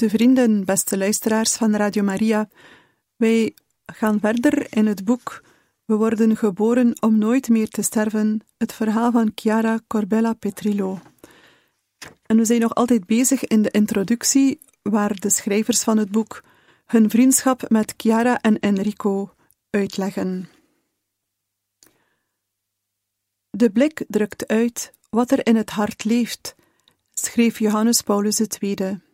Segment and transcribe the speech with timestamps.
[0.00, 2.48] Goede vrienden, beste luisteraars van Radio Maria.
[3.16, 3.54] Wij
[3.86, 5.44] gaan verder in het boek
[5.84, 11.00] We worden geboren om nooit meer te sterven, het verhaal van Chiara Corbella Petrillo.
[12.26, 16.44] En we zijn nog altijd bezig in de introductie, waar de schrijvers van het boek
[16.86, 19.34] hun vriendschap met Chiara en Enrico
[19.70, 20.48] uitleggen.
[23.50, 26.54] De blik drukt uit wat er in het hart leeft,
[27.12, 29.08] schreef Johannes Paulus II.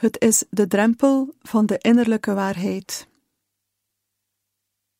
[0.00, 3.08] Het is de drempel van de innerlijke waarheid.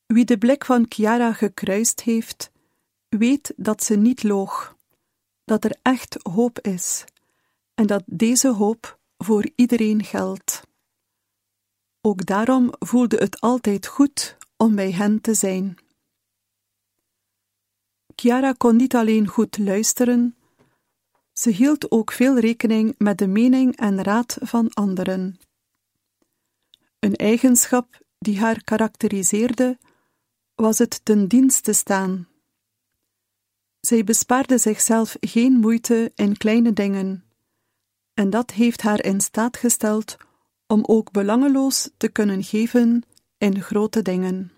[0.07, 2.51] Wie de blik van Chiara gekruist heeft,
[3.09, 4.77] weet dat ze niet loog,
[5.45, 7.05] dat er echt hoop is
[7.75, 10.63] en dat deze hoop voor iedereen geldt.
[12.01, 15.77] Ook daarom voelde het altijd goed om bij hen te zijn.
[18.15, 20.37] Chiara kon niet alleen goed luisteren,
[21.41, 25.39] ze hield ook veel rekening met de mening en raad van anderen.
[26.99, 29.79] Een eigenschap die haar karakteriseerde,
[30.55, 32.29] was het ten dienst te staan.
[33.81, 37.25] Zij bespaarde zichzelf geen moeite in kleine dingen,
[38.15, 40.17] en dat heeft haar in staat gesteld
[40.67, 43.03] om ook belangeloos te kunnen geven
[43.39, 44.53] in grote dingen.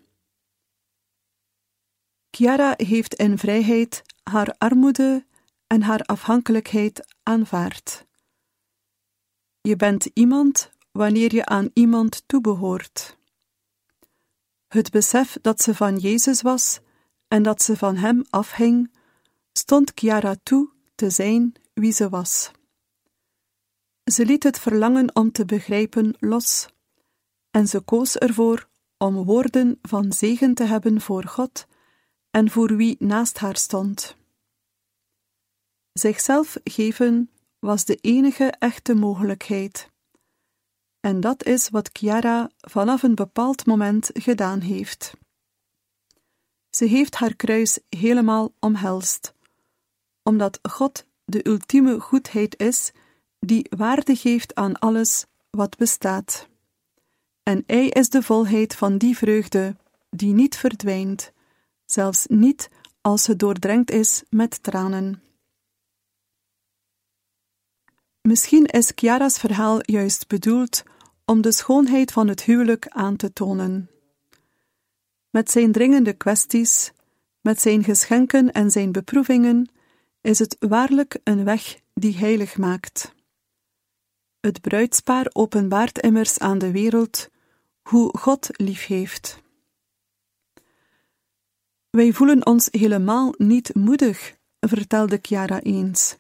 [2.31, 5.25] Chiara heeft in vrijheid haar armoede
[5.73, 8.07] en haar afhankelijkheid aanvaardt.
[9.61, 13.19] Je bent iemand wanneer je aan iemand toebehoort.
[14.69, 16.81] Het besef dat ze van Jezus was
[17.29, 18.93] en dat ze van Hem afhing,
[19.53, 22.51] stond Chiara toe te zijn wie ze was.
[24.05, 26.69] Ze liet het verlangen om te begrijpen los,
[27.51, 28.69] en ze koos ervoor
[28.99, 31.67] om woorden van zegen te hebben voor God
[32.31, 34.21] en voor wie naast haar stond.
[35.93, 39.91] Zichzelf geven was de enige echte mogelijkheid.
[41.01, 45.15] En dat is wat Chiara vanaf een bepaald moment gedaan heeft.
[46.71, 49.35] Ze heeft haar kruis helemaal omhelst,
[50.23, 52.93] omdat God de ultieme goedheid is
[53.39, 56.49] die waarde geeft aan alles wat bestaat.
[57.43, 59.77] En Hij is de volheid van die vreugde
[60.11, 61.33] die niet verdwijnt,
[61.85, 62.71] zelfs niet
[63.01, 65.23] als ze doordrenkt is met tranen.
[68.23, 70.83] Misschien is Chiara's verhaal juist bedoeld
[71.25, 73.91] om de schoonheid van het huwelijk aan te tonen.
[75.31, 76.93] Met zijn dringende kwesties,
[77.41, 79.71] met zijn geschenken en zijn beproevingen,
[80.21, 83.15] is het waarlijk een weg die heilig maakt.
[84.41, 87.29] Het bruidspaar openbaart immers aan de wereld
[87.83, 89.41] hoe God lief heeft.
[91.91, 96.17] Wij voelen ons helemaal niet moedig, vertelde Chiara eens,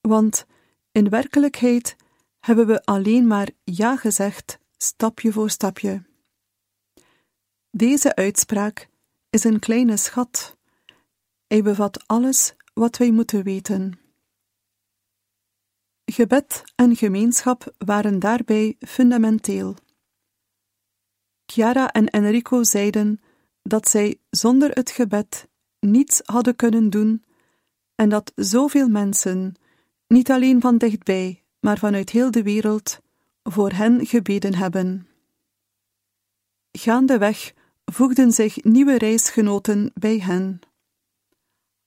[0.00, 0.46] want
[0.96, 1.96] in werkelijkheid
[2.40, 6.02] hebben we alleen maar ja gezegd, stapje voor stapje.
[7.70, 8.88] Deze uitspraak
[9.30, 10.56] is een kleine schat.
[11.46, 13.98] Hij bevat alles wat wij moeten weten.
[16.04, 19.74] Gebed en gemeenschap waren daarbij fundamenteel.
[21.46, 23.20] Chiara en Enrico zeiden
[23.62, 25.48] dat zij zonder het gebed
[25.80, 27.24] niets hadden kunnen doen
[27.94, 29.56] en dat zoveel mensen
[30.08, 33.00] niet alleen van dichtbij, maar vanuit heel de wereld,
[33.42, 35.08] voor hen gebeden hebben.
[36.72, 37.52] Gaandeweg
[37.84, 40.60] voegden zich nieuwe reisgenoten bij hen.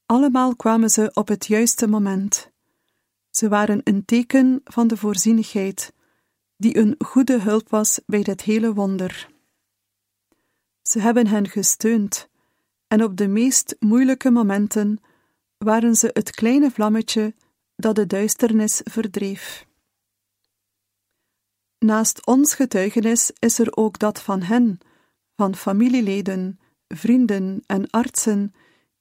[0.05, 2.51] Allemaal kwamen ze op het juiste moment.
[3.29, 5.94] Ze waren een teken van de voorzienigheid,
[6.57, 9.29] die een goede hulp was bij dit hele wonder.
[10.81, 12.29] Ze hebben hen gesteund,
[12.88, 14.99] en op de meest moeilijke momenten
[15.57, 17.33] waren ze het kleine vlammetje
[17.79, 19.67] dat de duisternis verdreef.
[21.77, 24.79] Naast ons getuigenis is er ook dat van hen,
[25.35, 28.53] van familieleden, vrienden en artsen,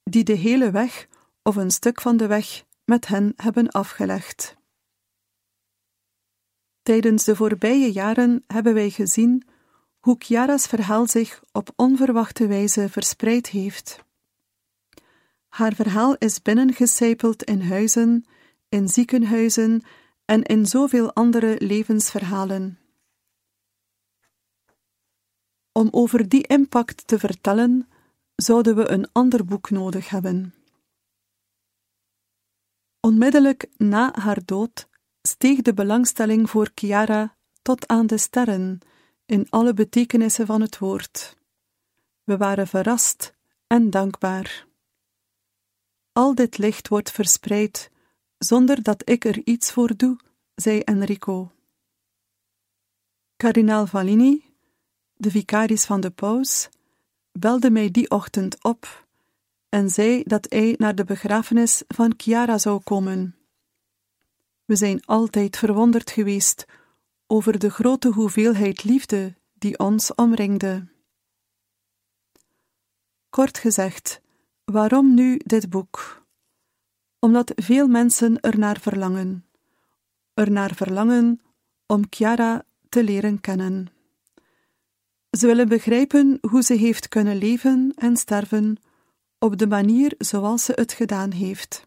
[0.02, 1.08] die de hele weg
[1.42, 4.56] of een stuk van de weg met hen hebben afgelegd.
[6.82, 9.46] Tijdens de voorbije jaren hebben wij gezien
[10.00, 14.04] hoe Chiara's verhaal zich op onverwachte wijze verspreid heeft.
[15.48, 18.26] Haar verhaal is binnengecijpeld in huizen,
[18.68, 19.82] in ziekenhuizen
[20.24, 22.78] en in zoveel andere levensverhalen.
[25.72, 27.88] Om over die impact te vertellen,
[28.34, 30.54] zouden we een ander boek nodig hebben.
[33.00, 34.88] Onmiddellijk na haar dood
[35.22, 38.78] steeg de belangstelling voor Chiara tot aan de sterren,
[39.26, 41.36] in alle betekenissen van het woord.
[42.24, 43.34] We waren verrast
[43.66, 44.66] en dankbaar.
[46.12, 47.90] Al dit licht wordt verspreid
[48.38, 50.18] zonder dat ik er iets voor doe,
[50.54, 51.52] zei Enrico.
[53.36, 54.44] Kardinaal Valini,
[55.14, 56.68] de vicaris van de paus,
[57.32, 59.06] belde mij die ochtend op
[59.68, 63.36] en zei dat hij naar de begrafenis van Chiara zou komen.
[64.64, 66.64] We zijn altijd verwonderd geweest
[67.26, 70.86] over de grote hoeveelheid liefde die ons omringde.
[73.30, 74.20] Kort gezegd,
[74.64, 76.17] waarom nu dit boek?
[77.18, 79.44] Omdat veel mensen ernaar verlangen.
[80.34, 81.40] Ernaar verlangen
[81.86, 83.86] om Chiara te leren kennen.
[85.30, 88.76] Ze willen begrijpen hoe ze heeft kunnen leven en sterven
[89.38, 91.86] op de manier zoals ze het gedaan heeft.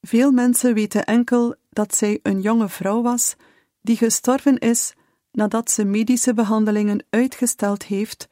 [0.00, 3.36] Veel mensen weten enkel dat zij een jonge vrouw was
[3.80, 4.94] die gestorven is
[5.30, 8.28] nadat ze medische behandelingen uitgesteld heeft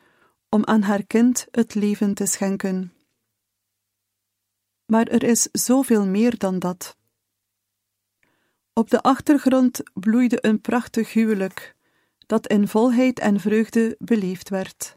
[0.49, 2.93] om aan haar kind het leven te schenken.
[4.91, 6.97] Maar er is zoveel meer dan dat.
[8.73, 11.77] Op de achtergrond bloeide een prachtig huwelijk,
[12.27, 14.97] dat in volheid en vreugde beleefd werd.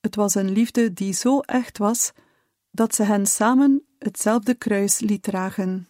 [0.00, 2.12] Het was een liefde die zo echt was
[2.70, 5.88] dat ze hen samen hetzelfde kruis liet dragen.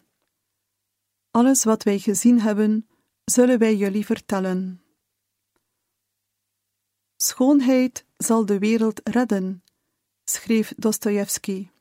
[1.31, 2.87] Alles wat wij gezien hebben,
[3.23, 4.83] zullen wij jullie vertellen.
[7.15, 9.63] Schoonheid zal de wereld redden,
[10.23, 11.72] schreef Dostojevski.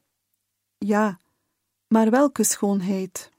[0.84, 1.19] Ja,
[1.88, 3.31] maar welke schoonheid?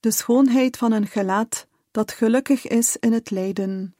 [0.00, 3.96] De schoonheid van een gelaat dat gelukkig is in het lijden.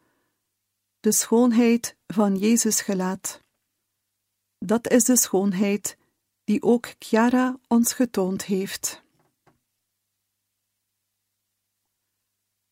[1.01, 3.43] De schoonheid van Jezus gelaat.
[4.59, 5.97] Dat is de schoonheid
[6.45, 9.03] die ook Chiara ons getoond heeft.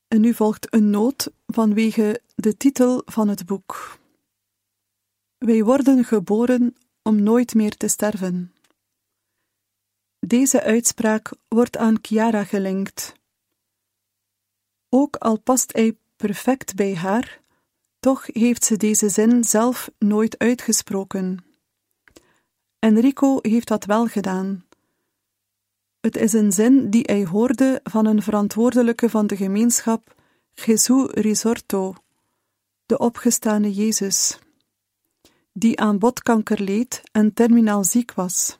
[0.08, 3.98] En nu volgt een noot vanwege de titel van het boek.
[5.38, 8.53] Wij worden geboren om nooit meer te sterven.
[10.26, 13.14] Deze uitspraak wordt aan Chiara gelinkt.
[14.88, 17.40] Ook al past hij perfect bij haar,
[18.00, 21.44] toch heeft ze deze zin zelf nooit uitgesproken.
[22.78, 24.64] Enrico heeft dat wel gedaan.
[26.00, 30.14] Het is een zin die hij hoorde van een verantwoordelijke van de gemeenschap,
[30.54, 31.94] Gesù Risorto,
[32.86, 34.38] de opgestane Jezus,
[35.52, 38.56] die aan botkanker leed en terminaal ziek was.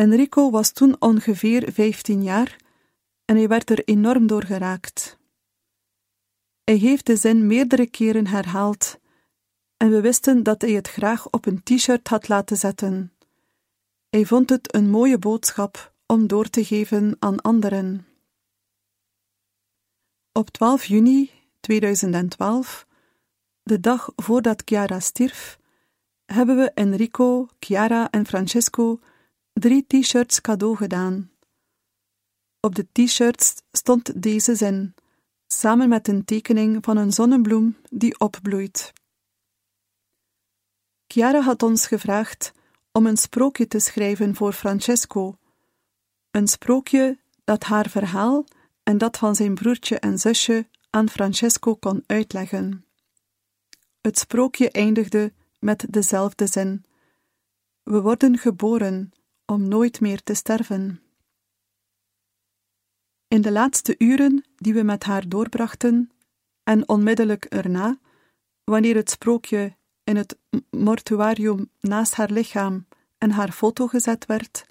[0.00, 2.56] Enrico was toen ongeveer vijftien jaar
[3.24, 5.18] en hij werd er enorm door geraakt.
[6.64, 8.98] Hij heeft de zin meerdere keren herhaald
[9.76, 13.12] en we wisten dat hij het graag op een t-shirt had laten zetten.
[14.10, 18.06] Hij vond het een mooie boodschap om door te geven aan anderen.
[20.32, 21.30] Op 12 juni
[21.60, 22.86] 2012,
[23.62, 25.58] de dag voordat Chiara stierf,
[26.24, 29.00] hebben we Enrico, Chiara en Francesco
[29.52, 31.30] drie t-shirts cadeau gedaan.
[32.60, 34.94] Op de t-shirts stond deze zin,
[35.46, 38.92] samen met een tekening van een zonnebloem die opbloeit.
[41.06, 42.52] Chiara had ons gevraagd
[42.92, 45.36] om een sprookje te schrijven voor Francesco.
[46.30, 48.44] Een sprookje dat haar verhaal
[48.82, 52.84] en dat van zijn broertje en zusje aan Francesco kon uitleggen.
[54.00, 56.84] Het sprookje eindigde met dezelfde zin:
[57.82, 59.12] We worden geboren
[59.50, 61.02] om nooit meer te sterven.
[63.28, 66.10] In de laatste uren die we met haar doorbrachten,
[66.62, 67.98] en onmiddellijk erna,
[68.64, 70.38] wanneer het sprookje in het
[70.70, 72.86] mortuarium naast haar lichaam
[73.18, 74.66] en haar foto gezet werd,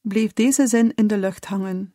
[0.00, 1.94] bleef deze zin in de lucht hangen.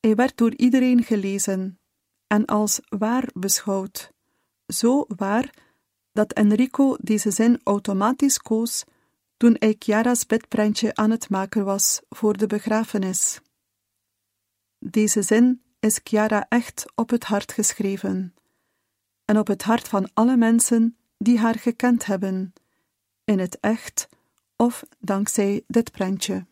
[0.00, 1.78] Hij werd door iedereen gelezen
[2.26, 4.12] en als waar beschouwd,
[4.66, 5.54] zo waar
[6.12, 8.84] dat Enrico deze zin automatisch koos
[9.40, 13.40] toen hij Chiara's bedprentje aan het maken was voor de begrafenis.
[14.78, 18.34] Deze zin is Chiara echt op het hart geschreven,
[19.24, 22.52] en op het hart van alle mensen die haar gekend hebben,
[23.24, 24.08] in het echt
[24.56, 26.46] of dankzij dit prentje.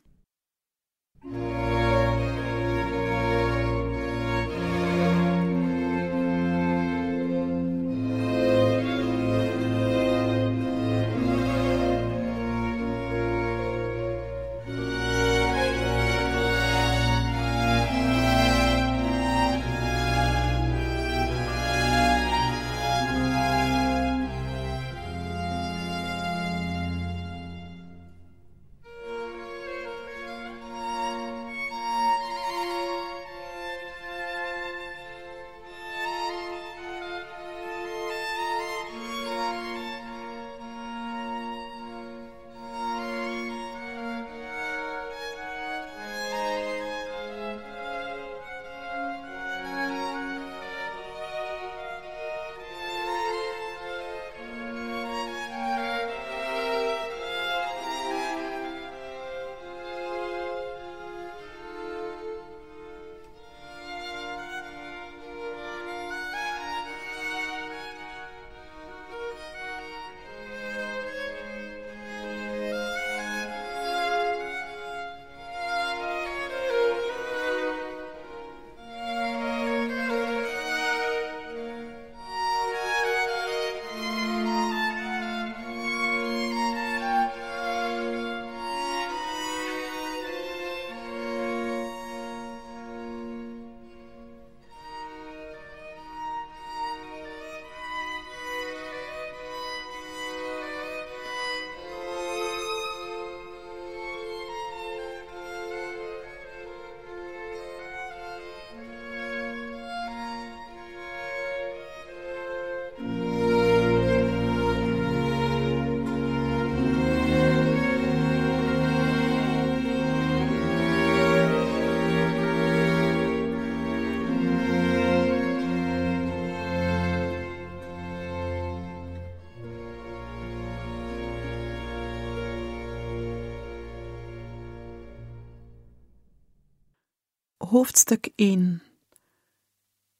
[137.68, 138.82] Hoofdstuk 1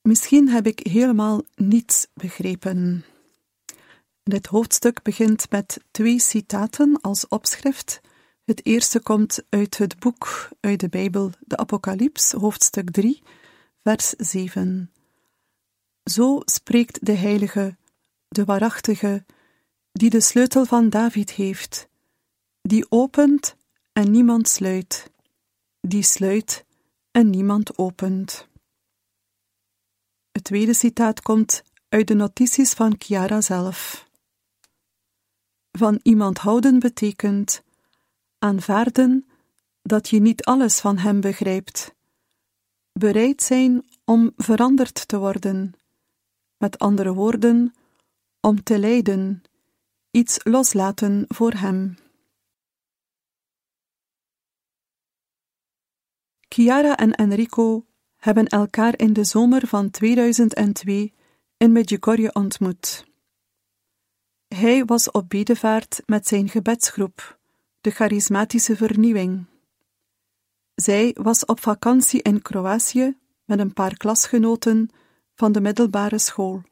[0.02, 3.05] Misschien heb ik helemaal niets begrepen.
[4.23, 8.00] Dit hoofdstuk begint met twee citaten als opschrift.
[8.45, 13.23] Het eerste komt uit het boek uit de Bijbel, de Apocalyps, hoofdstuk 3,
[13.83, 14.93] vers 7.
[16.05, 17.76] Zo spreekt de Heilige,
[18.28, 19.25] de Waarachtige,
[19.93, 21.88] die de sleutel van David heeft,
[22.62, 23.57] die opent
[23.93, 25.11] en niemand sluit,
[25.81, 26.67] die sluit
[27.18, 28.48] en niemand opent.
[30.30, 34.08] Het tweede citaat komt uit de notities van Chiara zelf.
[35.72, 37.62] Van iemand houden betekent
[38.38, 39.26] aanvaarden
[39.82, 41.94] dat je niet alles van hem begrijpt,
[42.92, 45.72] bereid zijn om veranderd te worden,
[46.56, 47.75] met andere woorden,
[48.40, 49.42] om te lijden,
[50.10, 51.96] iets loslaten voor hem.
[56.49, 57.87] Chiara en Enrico
[58.17, 61.14] hebben elkaar in de zomer van 2002
[61.57, 63.07] in Medjugorje ontmoet.
[64.49, 67.38] Hij was op bedevaart met zijn gebedsgroep,
[67.81, 69.47] de Charismatische Vernieuwing.
[70.75, 74.90] Zij was op vakantie in Kroatië met een paar klasgenoten
[75.35, 76.62] van de middelbare school.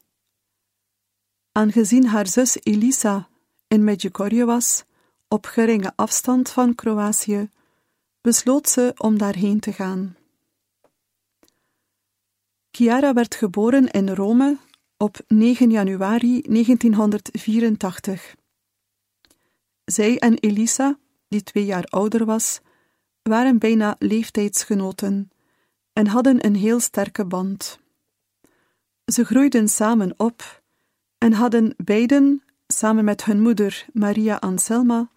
[1.53, 3.29] Aangezien haar zus Elisa
[3.69, 4.85] in Medjugorje was,
[5.29, 7.51] op geringe afstand van Kroatië,
[8.27, 10.17] besloot ze om daarheen te gaan.
[12.71, 14.59] Chiara werd geboren in Rome
[14.97, 18.35] op 9 januari 1984.
[19.85, 22.61] Zij en Elisa, die twee jaar ouder was,
[23.23, 25.31] waren bijna leeftijdsgenoten
[25.93, 27.79] en hadden een heel sterke band.
[29.05, 30.63] Ze groeiden samen op
[31.19, 35.11] en hadden beiden, samen met hun moeder Maria Anselma,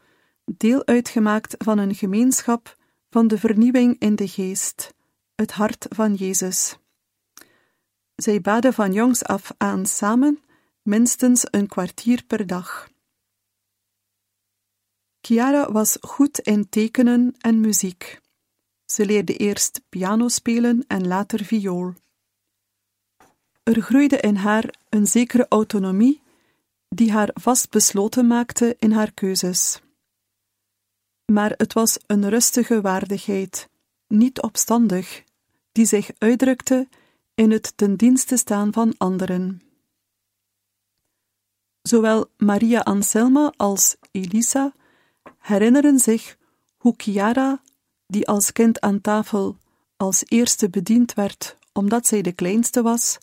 [0.45, 2.77] deel uitgemaakt van een gemeenschap
[3.09, 4.93] van de vernieuwing in de geest,
[5.35, 6.77] het hart van Jezus.
[8.15, 10.39] Zij baden van jongs af aan samen,
[10.81, 12.89] minstens een kwartier per dag.
[15.21, 18.19] Chiara was goed in tekenen en muziek.
[18.85, 21.93] Ze leerde eerst piano spelen en later viool.
[23.63, 26.21] Er groeide in haar een zekere autonomie
[26.87, 29.81] die haar vastbesloten maakte in haar keuzes.
[31.31, 33.69] Maar het was een rustige waardigheid,
[34.07, 35.23] niet opstandig,
[35.71, 36.87] die zich uitdrukte
[37.35, 39.61] in het ten dienste staan van anderen.
[41.81, 44.73] Zowel Maria Anselma als Elisa
[45.37, 46.37] herinneren zich
[46.77, 47.61] hoe Chiara,
[48.07, 49.57] die als kind aan tafel
[49.97, 53.17] als eerste bediend werd omdat zij de kleinste was,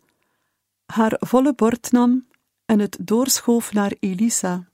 [0.87, 2.27] haar volle bord nam
[2.65, 4.69] en het doorschoof naar Elisa,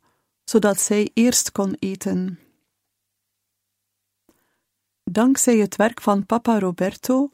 [0.45, 2.39] zodat zij eerst kon eten.
[5.05, 7.31] Dankzij het werk van papa Roberto,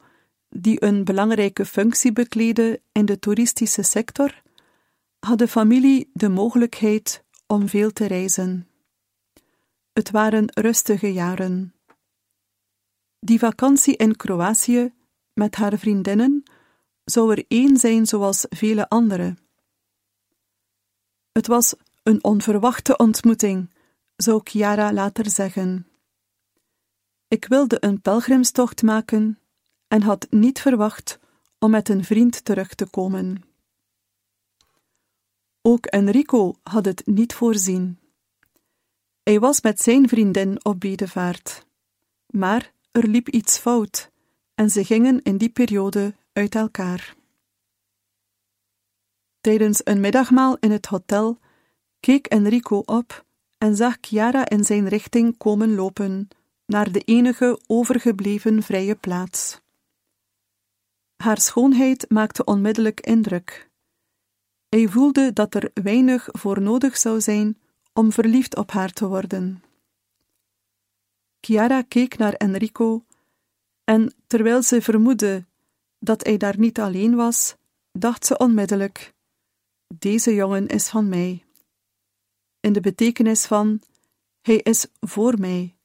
[0.48, 4.42] die een belangrijke functie bekleedde in de toeristische sector,
[5.18, 8.68] had de familie de mogelijkheid om veel te reizen.
[9.92, 11.74] Het waren rustige jaren.
[13.20, 14.92] Die vakantie in Kroatië
[15.32, 16.42] met haar vriendinnen
[17.04, 19.36] zou er één zijn zoals vele andere.
[21.32, 23.74] Het was een onverwachte ontmoeting,
[24.16, 25.87] zou Chiara later zeggen.
[27.28, 29.38] Ik wilde een pelgrimstocht maken
[29.88, 31.18] en had niet verwacht
[31.58, 33.42] om met een vriend terug te komen.
[35.62, 37.98] Ook Enrico had het niet voorzien.
[39.22, 41.66] Hij was met zijn vriendin op bedevaart,
[42.26, 44.10] maar er liep iets fout
[44.54, 47.16] en ze gingen in die periode uit elkaar.
[49.40, 51.38] Tijdens een middagmaal in het hotel
[52.00, 53.24] keek Enrico op
[53.58, 56.28] en zag Chiara in zijn richting komen lopen
[56.68, 59.60] naar de enige overgebleven vrije plaats.
[61.16, 63.70] Haar schoonheid maakte onmiddellijk indruk.
[64.68, 67.58] Hij voelde dat er weinig voor nodig zou zijn
[67.92, 69.62] om verliefd op haar te worden.
[71.40, 73.04] Chiara keek naar Enrico
[73.84, 75.46] en terwijl ze vermoedde
[75.98, 77.56] dat hij daar niet alleen was,
[77.92, 79.14] dacht ze onmiddellijk:
[79.94, 81.44] Deze jongen is van mij.
[82.60, 83.80] In de betekenis van:
[84.40, 85.77] Hij is voor mij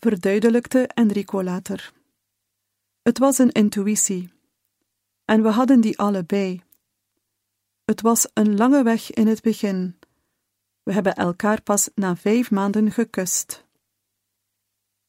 [0.00, 1.92] verduidelijkte Enrico later.
[3.02, 4.32] Het was een intuïtie,
[5.24, 6.62] en we hadden die allebei.
[7.84, 9.98] Het was een lange weg in het begin.
[10.82, 13.64] We hebben elkaar pas na vijf maanden gekust.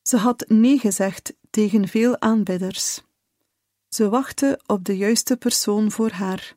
[0.01, 3.01] Ze had nee gezegd tegen veel aanbidders.
[3.89, 6.55] Ze wachtte op de juiste persoon voor haar,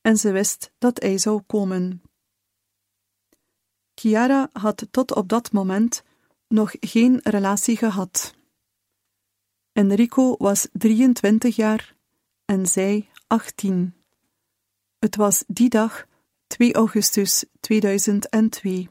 [0.00, 2.02] en ze wist dat hij zou komen.
[3.94, 6.02] Chiara had tot op dat moment
[6.48, 8.34] nog geen relatie gehad.
[9.72, 11.94] Enrico was 23 jaar
[12.44, 13.94] en zij 18.
[14.98, 16.06] Het was die dag
[16.46, 18.88] 2 augustus 2002.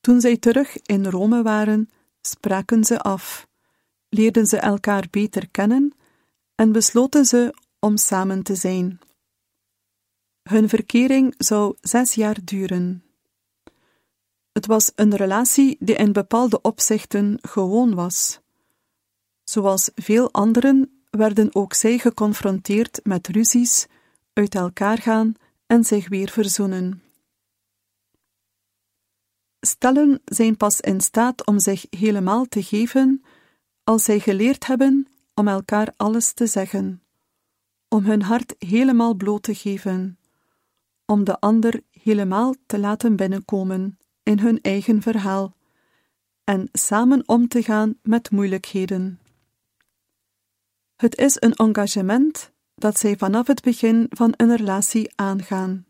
[0.00, 3.48] Toen zij terug in Rome waren, spraken ze af,
[4.08, 5.92] leerden ze elkaar beter kennen
[6.54, 8.98] en besloten ze om samen te zijn.
[10.42, 13.04] Hun verkering zou zes jaar duren.
[14.54, 18.40] Het was een relatie die in bepaalde opzichten gewoon was.
[19.44, 23.86] Zoals veel anderen werden ook zij geconfronteerd met ruzies,
[24.32, 25.34] uit elkaar gaan
[25.66, 27.02] en zich weer verzoenen.
[29.60, 33.24] Stellen zijn pas in staat om zich helemaal te geven
[33.84, 37.02] als zij geleerd hebben om elkaar alles te zeggen,
[37.88, 40.18] om hun hart helemaal bloot te geven,
[41.06, 45.56] om de ander helemaal te laten binnenkomen in hun eigen verhaal
[46.44, 49.20] en samen om te gaan met moeilijkheden.
[50.96, 55.86] Het is een engagement dat zij vanaf het begin van een relatie aangaan.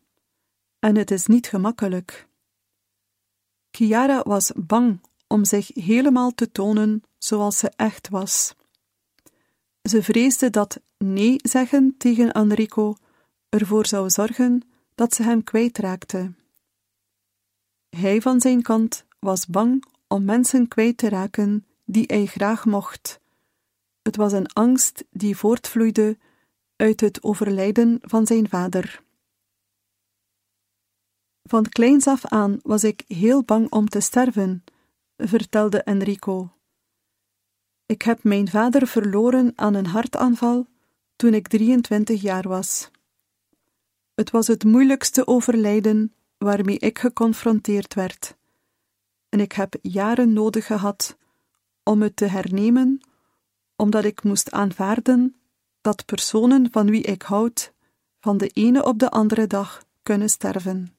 [0.78, 2.28] En het is niet gemakkelijk.
[3.70, 8.54] Chiara was bang om zich helemaal te tonen zoals ze echt was.
[9.82, 12.96] Ze vreesde dat nee zeggen tegen Enrico
[13.48, 14.62] ervoor zou zorgen
[14.94, 16.32] dat ze hem kwijtraakte.
[17.94, 23.20] Hij van zijn kant was bang om mensen kwijt te raken die hij graag mocht.
[24.02, 26.18] Het was een angst die voortvloeide
[26.76, 29.02] uit het overlijden van zijn vader.
[31.42, 34.64] Van kleins af aan was ik heel bang om te sterven,
[35.16, 36.52] vertelde Enrico.
[37.86, 40.66] Ik heb mijn vader verloren aan een hartaanval
[41.16, 42.90] toen ik 23 jaar was.
[44.14, 48.36] Het was het moeilijkste overlijden waarmee ik geconfronteerd werd,
[49.28, 51.16] en ik heb jaren nodig gehad
[51.82, 53.00] om het te hernemen,
[53.76, 55.36] omdat ik moest aanvaarden
[55.80, 57.72] dat personen van wie ik houd
[58.20, 60.96] van de ene op de andere dag kunnen sterven.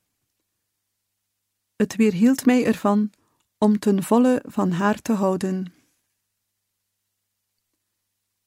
[1.75, 3.11] Het weerhield mij ervan
[3.57, 5.73] om ten volle van haar te houden.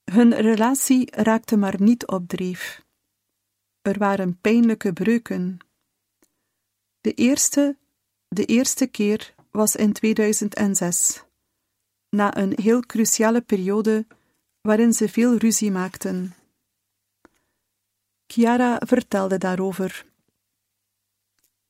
[0.04, 2.84] Hun relatie raakte maar niet op dreef.
[3.82, 5.58] Er waren pijnlijke breuken.
[7.08, 7.76] De eerste,
[8.28, 11.24] de eerste keer was in 2006,
[12.08, 14.06] na een heel cruciale periode
[14.60, 16.34] waarin ze veel ruzie maakten.
[18.26, 20.06] Chiara vertelde daarover.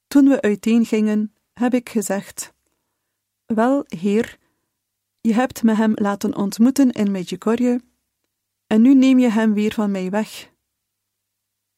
[0.07, 2.53] Toen we uiteengingen, heb ik gezegd:
[3.47, 4.39] Wel, heer,
[5.21, 7.81] je hebt me hem laten ontmoeten in Medjugorje,
[8.67, 10.51] en nu neem je hem weer van mij weg.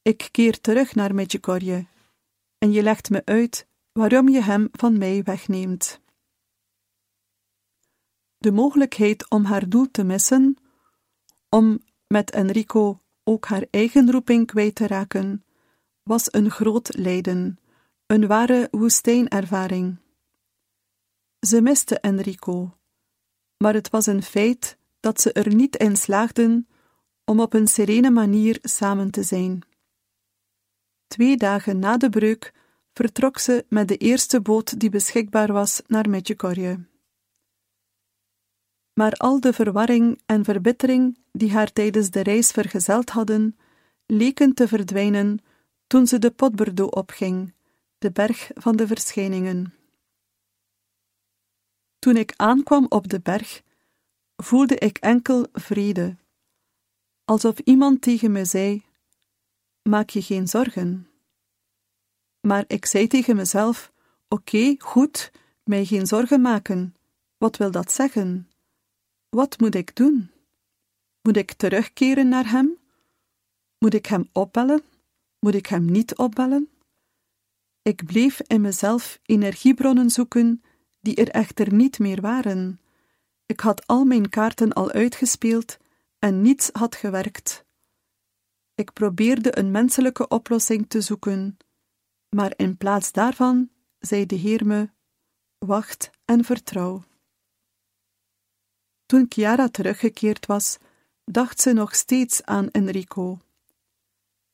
[0.02, 1.86] Ik keer terug naar Medjugorje,
[2.60, 6.00] en je legt me uit waarom je hem van mij wegneemt.
[8.38, 10.56] De mogelijkheid om haar doel te missen,
[11.48, 15.44] om met Enrico ook haar eigen roeping kwijt te raken,
[16.02, 17.58] was een groot lijden,
[18.06, 19.98] een ware woestijnervaring.
[21.40, 22.76] Ze miste Enrico,
[23.56, 26.68] maar het was een feit dat ze er niet in slaagden
[27.24, 29.62] om op een serene manier samen te zijn.
[31.10, 32.52] Twee dagen na de breuk
[32.92, 36.86] vertrok ze met de eerste boot die beschikbaar was naar Medjugorje.
[38.92, 43.58] Maar al de verwarring en verbittering die haar tijdens de reis vergezeld hadden,
[44.06, 45.38] leken te verdwijnen
[45.86, 47.54] toen ze de Potberdo opging,
[47.98, 49.74] de berg van de verschijningen.
[51.98, 53.62] Toen ik aankwam op de berg,
[54.36, 56.16] voelde ik enkel vrede,
[57.24, 58.88] alsof iemand tegen me zei:
[59.82, 61.08] Maak je geen zorgen.
[62.40, 63.92] Maar ik zei tegen mezelf:
[64.28, 65.30] Oké, goed,
[65.64, 66.94] mij geen zorgen maken.
[67.38, 68.50] Wat wil dat zeggen?
[69.28, 70.30] Wat moet ik doen?
[71.22, 72.78] Moet ik terugkeren naar hem?
[73.78, 74.82] Moet ik hem opbellen?
[75.38, 76.68] Moet ik hem niet opbellen?
[77.82, 80.62] Ik bleef in mezelf energiebronnen zoeken
[81.00, 82.80] die er echter niet meer waren.
[83.46, 85.76] Ik had al mijn kaarten al uitgespeeld
[86.18, 87.64] en niets had gewerkt.
[88.80, 91.56] Ik probeerde een menselijke oplossing te zoeken,
[92.28, 94.90] maar in plaats daarvan zei de Heer me:
[95.58, 97.02] Wacht en vertrouw.
[99.06, 100.78] Toen Chiara teruggekeerd was,
[101.24, 103.38] dacht ze nog steeds aan Enrico.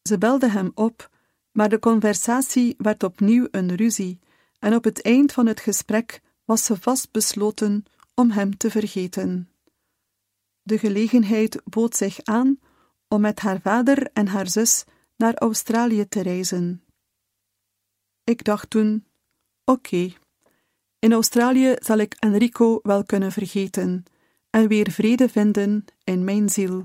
[0.02, 1.10] Ze belde hem op,
[1.52, 4.18] maar de conversatie werd opnieuw een ruzie,
[4.58, 7.84] en op het eind van het gesprek was ze vast besloten
[8.14, 9.50] om hem te vergeten.
[10.62, 12.58] De gelegenheid bood zich aan
[13.08, 14.84] om met haar vader en haar zus
[15.16, 16.84] naar Australië te reizen.
[18.24, 19.06] Ik dacht toen:
[19.64, 20.12] oké,
[20.98, 24.04] in Australië zal ik Enrico wel kunnen vergeten
[24.50, 26.84] en weer vrede vinden in mijn ziel.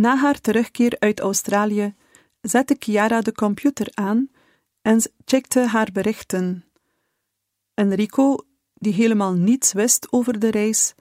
[0.00, 1.94] Na haar terugkeer uit Australië
[2.40, 4.30] zette Chiara de computer aan
[4.82, 6.64] en checkte haar berichten.
[7.74, 8.36] Enrico,
[8.74, 10.94] die helemaal niets wist over de reis,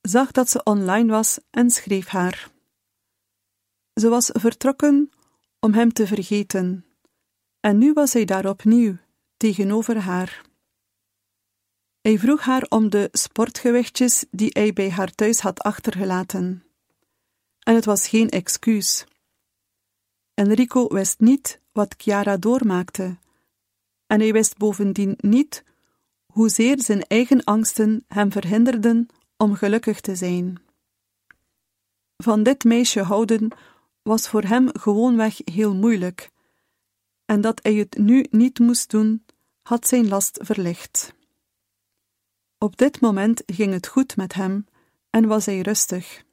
[0.00, 2.50] zag dat ze online was en schreef haar.
[3.94, 5.10] Ze was vertrokken
[5.60, 6.86] om hem te vergeten,
[7.60, 8.96] en nu was hij daar opnieuw
[9.36, 10.42] tegenover haar.
[12.00, 16.71] Hij vroeg haar om de sportgewichtjes die hij bij haar thuis had achtergelaten
[17.62, 19.04] en het was geen excuus.
[20.34, 23.18] Enrico wist niet wat Chiara doormaakte,
[24.06, 25.64] en hij wist bovendien niet
[26.26, 30.62] hoezeer zijn eigen angsten hem verhinderden om gelukkig te zijn.
[32.16, 33.48] Van dit meisje houden
[34.02, 36.30] was voor hem gewoonweg heel moeilijk,
[37.24, 39.24] en dat hij het nu niet moest doen,
[39.62, 41.14] had zijn last verlicht.
[42.58, 44.66] Op dit moment ging het goed met hem
[45.10, 46.24] en was hij rustig.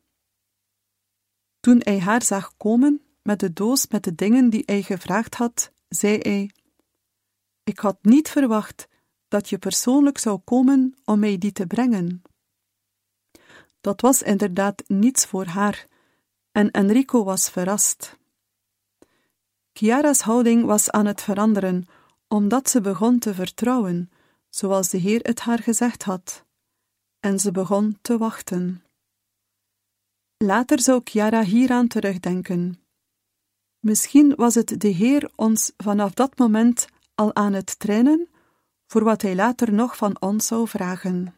[1.59, 5.71] Toen hij haar zag komen met de doos met de dingen die hij gevraagd had,
[5.89, 6.51] zei hij:
[7.63, 8.87] Ik had niet verwacht
[9.27, 12.21] dat je persoonlijk zou komen om mij die te brengen.
[13.81, 15.87] Dat was inderdaad niets voor haar,
[16.51, 18.17] en Enrico was verrast.
[19.73, 21.85] Chiara's houding was aan het veranderen,
[22.27, 24.11] omdat ze begon te vertrouwen,
[24.49, 26.45] zoals de Heer het haar gezegd had,
[27.19, 28.83] en ze begon te wachten.
[30.43, 32.81] Later zou Chiara hieraan terugdenken.
[33.79, 38.29] Misschien was het de Heer ons vanaf dat moment al aan het trainen
[38.85, 41.35] voor wat hij later nog van ons zou vragen.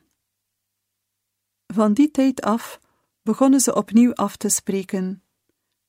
[1.68, 2.80] Van die tijd af
[3.22, 5.24] begonnen ze opnieuw af te spreken,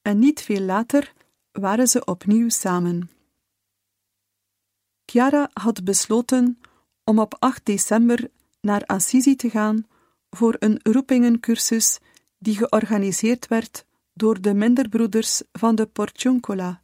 [0.03, 1.12] en niet veel later
[1.51, 3.11] waren ze opnieuw samen.
[5.05, 6.61] Chiara had besloten
[7.05, 9.87] om op 8 december naar Assisi te gaan
[10.31, 11.98] voor een roepingencursus
[12.43, 16.83] die georganiseerd werd door de minderbroeders van de Porciuncola.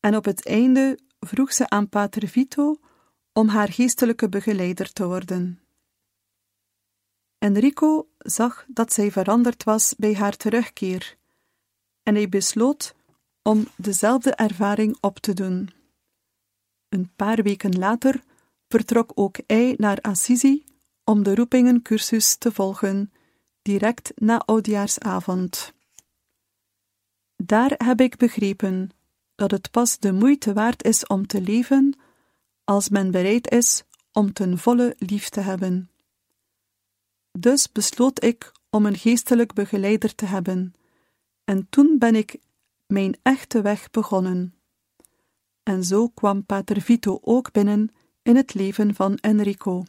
[0.00, 2.78] En op het einde vroeg ze aan Pater Vito
[3.32, 5.60] om haar geestelijke begeleider te worden.
[7.38, 11.16] Enrico zag dat zij veranderd was bij haar terugkeer,
[12.02, 12.94] en hij besloot
[13.42, 15.70] om dezelfde ervaring op te doen.
[16.88, 18.22] Een paar weken later
[18.68, 20.64] vertrok ook hij naar Assisi
[21.04, 23.12] om de roepingencursus te volgen,
[23.62, 25.72] direct na oudjaarsavond.
[27.36, 28.90] Daar heb ik begrepen
[29.34, 31.98] dat het pas de moeite waard is om te leven
[32.64, 35.90] als men bereid is om ten volle lief te hebben.
[37.32, 40.74] Dus besloot ik om een geestelijk begeleider te hebben,
[41.44, 42.38] en toen ben ik
[42.86, 44.54] mijn echte weg begonnen.
[45.62, 47.90] En zo kwam Pater Vito ook binnen
[48.22, 49.84] in het leven van Enrico.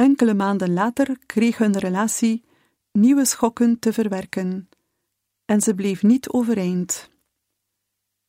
[0.00, 2.44] Enkele maanden later kreeg hun relatie
[2.92, 4.68] nieuwe schokken te verwerken,
[5.44, 7.10] en ze bleef niet overeind.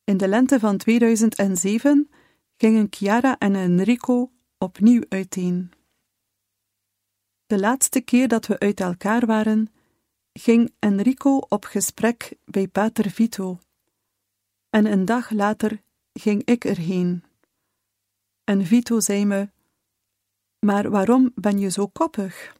[0.04, 2.10] In de lente van 2007
[2.56, 5.72] gingen Chiara en Enrico opnieuw uiteen.
[7.46, 9.72] De laatste keer dat we uit elkaar waren,
[10.32, 13.58] ging Enrico op gesprek bij Pater Vito.
[14.70, 15.82] En een dag later
[16.12, 17.24] ging ik erheen.
[18.44, 19.48] En Vito zei me:
[20.66, 22.56] Maar waarom ben je zo koppig?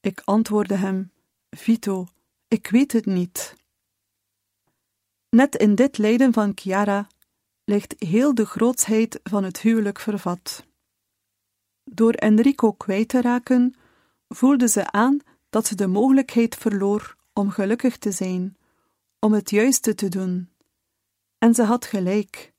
[0.00, 1.12] Ik antwoordde hem:
[1.50, 2.06] Vito,
[2.48, 3.56] ik weet het niet.
[5.28, 7.06] Net in dit lijden van Chiara
[7.64, 10.66] ligt heel de grootsheid van het huwelijk vervat.
[11.84, 13.74] Door Enrico kwijt te raken,
[14.28, 15.18] voelde ze aan
[15.50, 18.56] dat ze de mogelijkheid verloor om gelukkig te zijn,
[19.18, 20.50] om het juiste te doen.
[21.38, 22.52] En ze had gelijk.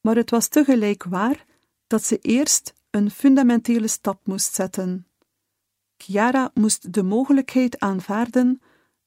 [0.00, 1.44] Maar het was tegelijk waar
[1.86, 5.06] dat ze eerst een fundamentele stap moest zetten.
[5.96, 8.62] Chiara moest de mogelijkheid aanvaarden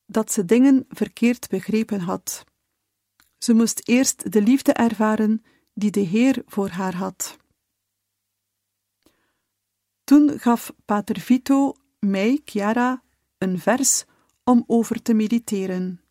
[0.05, 2.43] dat ze dingen verkeerd begrepen had.
[3.37, 7.37] Ze moest eerst de liefde ervaren die de Heer voor haar had.
[10.03, 13.03] Toen gaf Pater Vito mij, Chiara,
[13.37, 14.05] een vers
[14.43, 16.01] om over te mediteren.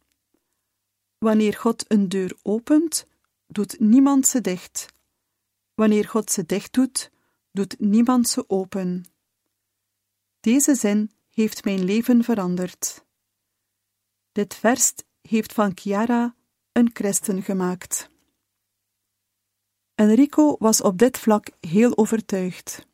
[1.18, 3.06] Wanneer God een deur opent,
[3.46, 4.86] doet niemand ze dicht.
[5.74, 7.14] Wanneer God ze dicht doet,
[7.56, 9.04] doet niemand ze open.
[10.40, 13.04] Deze zin heeft mijn leven veranderd.
[14.32, 16.34] Dit vers heeft van Chiara
[16.72, 18.10] een christen gemaakt.
[19.94, 22.86] Enrico was op dit vlak heel overtuigd.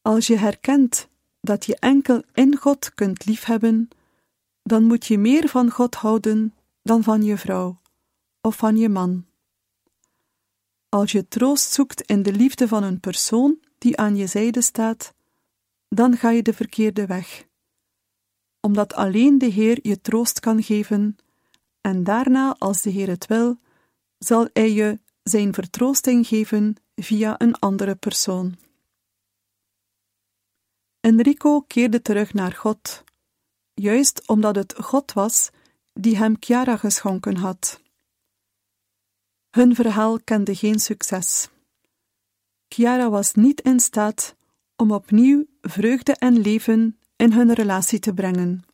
[0.00, 1.08] Als je herkent
[1.40, 3.88] dat je enkel in God kunt liefhebben,
[4.62, 7.80] dan moet je meer van God houden dan van je vrouw
[8.40, 9.31] of van je man.
[10.94, 15.14] Als je troost zoekt in de liefde van een persoon die aan je zijde staat,
[15.88, 17.46] dan ga je de verkeerde weg,
[18.60, 21.16] omdat alleen de Heer je troost kan geven,
[21.80, 23.58] en daarna, als de Heer het wil,
[24.18, 28.56] zal Hij je zijn vertroosting geven via een andere persoon.
[31.00, 33.04] Enrico keerde terug naar God,
[33.74, 35.50] juist omdat het God was
[35.92, 37.81] die hem Chiara geschonken had.
[39.52, 41.48] Hun verhaal kende geen succes.
[42.68, 44.36] Chiara was niet in staat
[44.76, 48.64] om opnieuw vreugde en leven in hun relatie te brengen.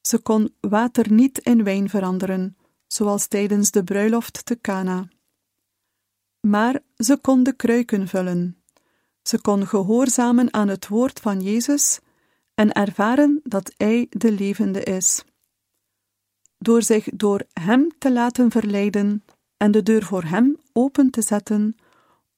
[0.00, 5.08] Ze kon water niet in wijn veranderen, zoals tijdens de bruiloft te Cana.
[6.40, 8.62] Maar ze kon de kruiken vullen
[9.22, 12.00] ze kon gehoorzamen aan het woord van Jezus
[12.54, 15.24] en ervaren dat Hij de levende is.
[16.58, 19.24] Door zich door Hem te laten verleiden
[19.62, 21.76] en de deur voor Hem open te zetten,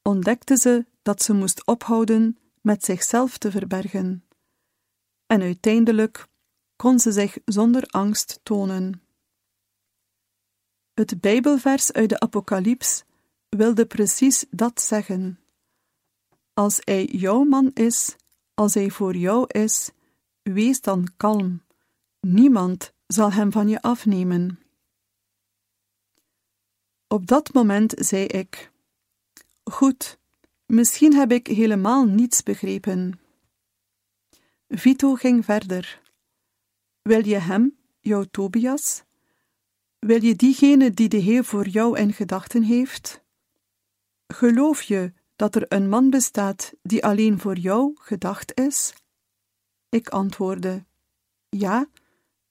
[0.02, 4.24] ontdekte ze dat ze moest ophouden met zichzelf te verbergen.
[5.26, 6.26] En uiteindelijk
[6.76, 9.02] kon ze zich zonder angst tonen.
[10.94, 13.04] Het Bijbelvers uit de Apocalyps
[13.48, 15.38] wilde precies dat zeggen.
[16.54, 18.16] Als hij jouw man is,
[18.54, 19.90] als hij voor jou is,
[20.42, 21.62] wees dan kalm.
[22.20, 24.63] Niemand zal hem van je afnemen.
[27.14, 28.70] Op dat moment zei ik:
[29.64, 30.18] Goed,
[30.66, 33.20] misschien heb ik helemaal niets begrepen.
[34.68, 36.00] Vito ging verder.
[37.02, 39.02] Wil je hem, jouw Tobias?
[39.98, 43.22] Wil je diegene die de Heer voor jou in gedachten heeft?
[44.26, 48.94] Geloof je dat er een man bestaat die alleen voor jou gedacht is?
[49.88, 50.84] Ik antwoordde:
[51.48, 51.88] Ja,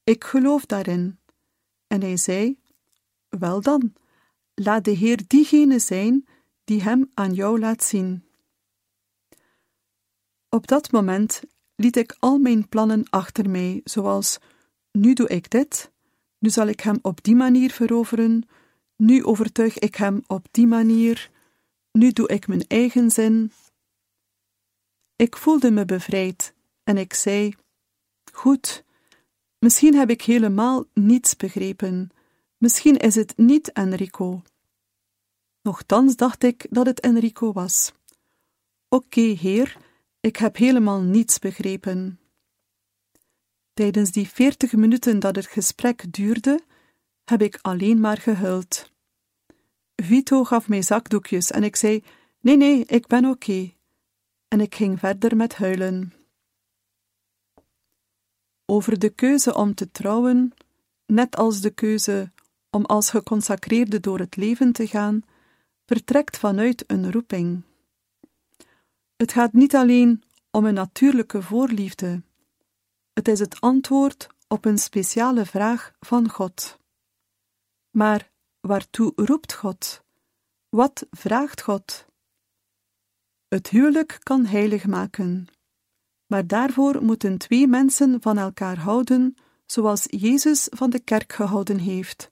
[0.04, 1.20] ik geloof daarin.
[1.88, 2.60] En hij zei:
[3.30, 3.94] Wel dan,
[4.56, 6.28] laat de Heer diegene zijn
[6.64, 8.26] die hem aan jou laat zien.
[10.50, 11.42] Op dat moment
[11.76, 14.40] liet ik al mijn plannen achter mij, zoals:
[14.92, 15.92] nu doe ik dit,
[16.40, 18.48] nu zal ik hem op die manier veroveren,
[18.96, 21.32] nu overtuig ik hem op die manier,
[21.92, 23.52] nu doe ik mijn eigen zin.
[25.16, 27.54] Ik voelde me bevrijd en ik zei:
[28.32, 28.84] Goed,
[29.60, 32.10] misschien heb ik helemaal niets begrepen.
[32.64, 34.42] Misschien is het niet Enrico.
[35.62, 37.94] Nochtans dacht ik dat het Enrico was.
[38.90, 39.78] Oké, heer,
[40.20, 42.20] ik heb helemaal niets begrepen.
[43.74, 46.60] Tijdens die veertig minuten dat het gesprek duurde,
[47.24, 48.92] heb ik alleen maar gehuild.
[49.96, 52.04] Vito gaf mij zakdoekjes en ik zei:
[52.40, 53.74] Nee, nee, ik ben oké.
[54.48, 56.14] En ik ging verder met huilen.
[58.66, 60.54] Over de keuze om te trouwen,
[61.06, 62.33] net als de keuze
[62.74, 65.22] om als geconsacreerde door het leven te gaan,
[65.86, 67.62] vertrekt vanuit een roeping.
[69.16, 72.22] Het gaat niet alleen om een natuurlijke voorliefde,
[73.14, 76.80] het is het antwoord op een speciale vraag van God.
[77.92, 80.04] Maar waartoe roept God?
[80.70, 82.06] Wat vraagt God?
[83.48, 85.48] Het huwelijk kan heilig maken,
[86.26, 92.32] maar daarvoor moeten twee mensen van elkaar houden, zoals Jezus van de kerk gehouden heeft,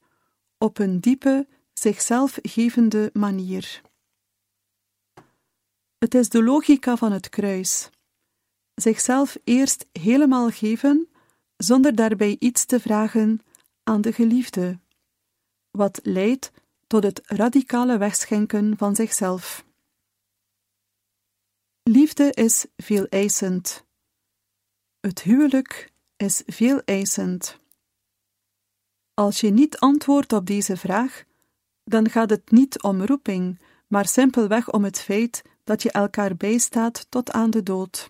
[0.61, 3.81] op een diepe, zichzelf gevende manier.
[5.97, 7.89] Het is de logica van het kruis.
[8.75, 11.09] Zichzelf eerst helemaal geven,
[11.57, 13.39] zonder daarbij iets te vragen
[13.83, 14.79] aan de geliefde,
[15.71, 16.51] wat leidt
[16.87, 19.65] tot het radicale wegschenken van zichzelf.
[21.83, 23.85] Liefde is veel eisend.
[24.99, 27.60] Het huwelijk is veel eisend.
[29.13, 31.23] Als je niet antwoordt op deze vraag,
[31.83, 37.05] dan gaat het niet om roeping, maar simpelweg om het feit dat je elkaar bijstaat
[37.09, 38.09] tot aan de dood.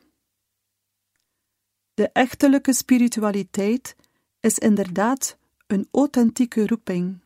[1.93, 3.95] De echtelijke spiritualiteit
[4.39, 5.37] is inderdaad
[5.67, 7.21] een authentieke roeping,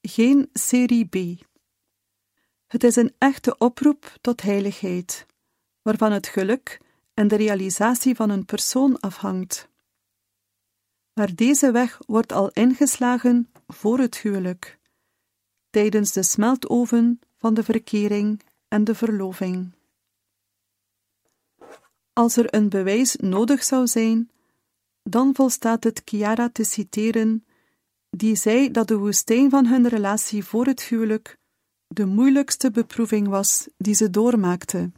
[0.00, 1.44] geen serie B.
[2.66, 5.26] Het is een echte oproep tot heiligheid,
[5.82, 6.80] waarvan het geluk
[7.14, 9.68] en de realisatie van een persoon afhangt.
[11.14, 14.78] Maar deze weg wordt al ingeslagen voor het huwelijk,
[15.70, 19.72] tijdens de smeltoven van de verkering en de verloving.
[22.12, 24.30] Als er een bewijs nodig zou zijn,
[25.02, 27.44] dan volstaat het Chiara te citeren,
[28.10, 31.38] die zei dat de woestijn van hun relatie voor het huwelijk
[31.86, 34.92] de moeilijkste beproeving was die ze doormaakte.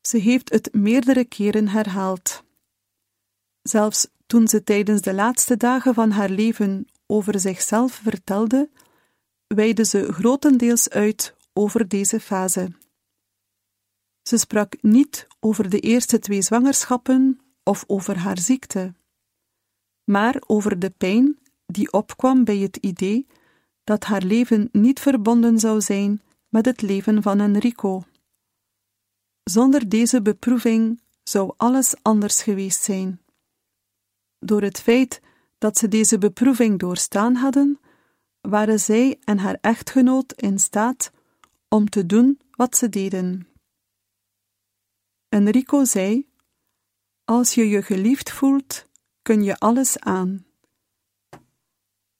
[0.00, 2.44] Ze heeft het meerdere keren herhaald.
[3.62, 8.70] Zelfs toen ze tijdens de laatste dagen van haar leven over zichzelf vertelde,
[9.46, 12.72] wijde ze grotendeels uit over deze fase.
[14.22, 18.94] Ze sprak niet over de eerste twee zwangerschappen of over haar ziekte,
[20.04, 23.26] maar over de pijn die opkwam bij het idee
[23.84, 28.04] dat haar leven niet verbonden zou zijn met het leven van Enrico.
[29.44, 33.23] Zonder deze beproeving zou alles anders geweest zijn.
[34.44, 35.20] Door het feit
[35.58, 37.80] dat ze deze beproeving doorstaan hadden,
[38.40, 41.12] waren zij en haar echtgenoot in staat
[41.68, 43.48] om te doen wat ze deden.
[45.28, 46.28] Enrico zei:
[47.24, 48.86] Als je je geliefd voelt,
[49.22, 50.46] kun je alles aan.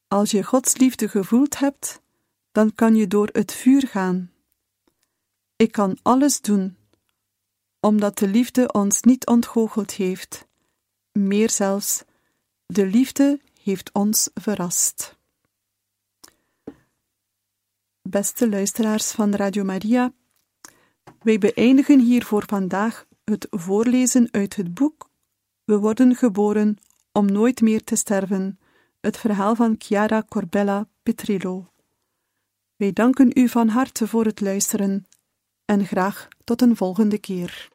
[0.08, 2.02] Als je Gods liefde gevoeld hebt,
[2.52, 4.32] dan kan je door het vuur gaan.
[5.56, 6.76] Ik kan alles doen,
[7.80, 10.46] omdat de liefde ons niet ontgoocheld heeft.
[11.12, 12.04] Meer zelfs,
[12.66, 15.18] de liefde heeft ons verrast.
[18.02, 20.12] Beste luisteraars van Radio Maria,
[21.22, 25.10] wij beëindigen hier voor vandaag het voorlezen uit het boek
[25.64, 26.76] We worden geboren
[27.12, 28.58] om nooit meer te sterven,
[29.00, 31.68] het verhaal van Chiara Corbella Petrillo.
[32.76, 35.06] Wij danken u van harte voor het luisteren
[35.64, 37.73] en graag tot een volgende keer.